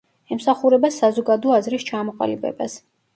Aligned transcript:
ემსახურება 0.35 0.89
საზოგადო 0.95 1.53
აზრის 1.57 1.85
ჩამოყალიბებას. 1.91 2.79